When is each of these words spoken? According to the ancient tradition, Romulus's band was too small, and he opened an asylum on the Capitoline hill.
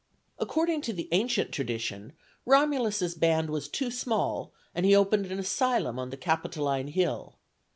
According 0.39 0.81
to 0.81 0.93
the 0.93 1.07
ancient 1.11 1.51
tradition, 1.51 2.13
Romulus's 2.43 3.13
band 3.13 3.51
was 3.51 3.67
too 3.69 3.91
small, 3.91 4.51
and 4.73 4.83
he 4.83 4.95
opened 4.95 5.27
an 5.27 5.37
asylum 5.37 5.99
on 5.99 6.09
the 6.09 6.17
Capitoline 6.17 6.87
hill. 6.87 7.37